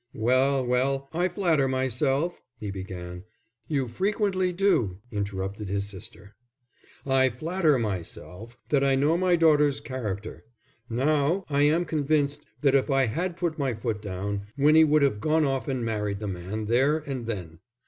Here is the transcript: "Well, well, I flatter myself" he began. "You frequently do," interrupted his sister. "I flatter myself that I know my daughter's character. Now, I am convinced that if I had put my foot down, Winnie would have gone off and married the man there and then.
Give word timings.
"Well, 0.15 0.65
well, 0.65 1.09
I 1.13 1.27
flatter 1.29 1.67
myself" 1.67 2.41
he 2.59 2.71
began. 2.71 3.23
"You 3.67 3.87
frequently 3.87 4.51
do," 4.51 4.97
interrupted 5.11 5.69
his 5.69 5.87
sister. 5.87 6.33
"I 7.05 7.29
flatter 7.29 7.77
myself 7.77 8.57
that 8.69 8.83
I 8.83 8.95
know 8.95 9.15
my 9.15 9.35
daughter's 9.35 9.79
character. 9.79 10.43
Now, 10.89 11.45
I 11.51 11.61
am 11.61 11.85
convinced 11.85 12.47
that 12.61 12.73
if 12.73 12.89
I 12.89 13.05
had 13.05 13.37
put 13.37 13.59
my 13.59 13.75
foot 13.75 14.01
down, 14.01 14.47
Winnie 14.57 14.85
would 14.85 15.03
have 15.03 15.21
gone 15.21 15.45
off 15.45 15.67
and 15.67 15.85
married 15.85 16.17
the 16.17 16.27
man 16.27 16.65
there 16.65 16.97
and 16.97 17.27
then. 17.27 17.59